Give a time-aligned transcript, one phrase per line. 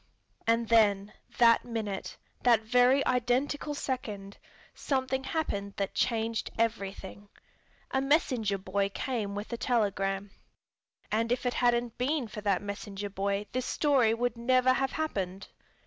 [0.47, 4.39] And then, that minute, that very identical second,
[4.73, 7.29] something happened that changed everything.
[7.91, 10.31] A messenger boy came with a telegram.
[11.11, 15.49] And if it hadn't been for that messenger boy this story would never have happened.